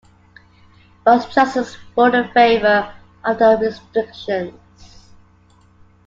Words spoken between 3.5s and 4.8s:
restrictions.